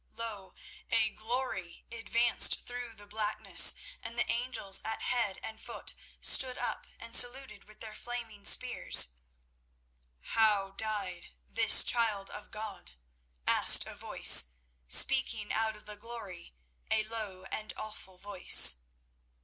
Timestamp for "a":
0.89-1.11, 13.85-13.93, 16.89-17.03